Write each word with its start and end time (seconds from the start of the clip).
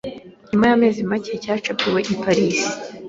Nyuma 0.49 0.65
y’amezi 0.69 0.99
make 1.09 1.31
cyacapiwe 1.43 1.99
i 2.13 2.15
Paris 2.23 2.59